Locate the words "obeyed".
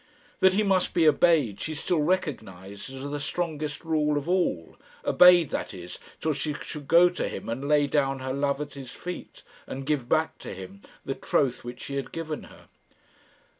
1.07-1.61, 5.05-5.51